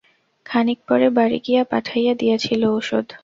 [0.45, 3.07] খানিক পরে বাড়ি গিয়া পাঠাইয়া দিয়াছিল ওষুধ।